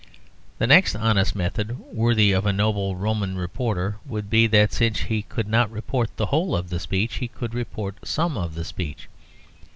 [0.57, 5.21] The next honest method, worthy of a noble Roman reporter, would be that since he
[5.21, 9.07] could not report the whole of the speech, he should report some of the speech.